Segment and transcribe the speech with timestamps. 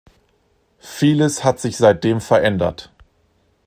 [0.79, 2.89] Vieles hat sich seitdem verändert.